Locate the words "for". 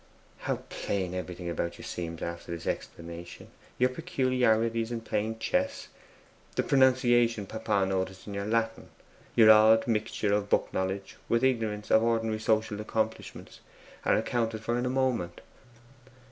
14.63-14.75